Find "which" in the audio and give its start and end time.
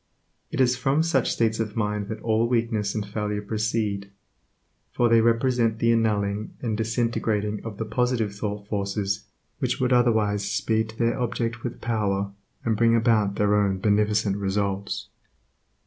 9.59-9.79